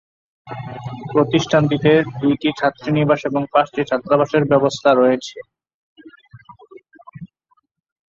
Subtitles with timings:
[1.11, 1.91] প্রতিষ্ঠানটিতে
[2.21, 5.37] দুইটি ছাত্রীনিবাস এবং পাঁচটি ছাত্রাবাসের ব্যবস্থা রয়েছে।